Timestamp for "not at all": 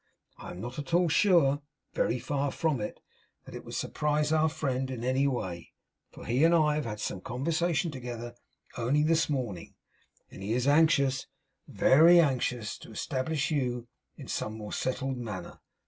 0.61-1.09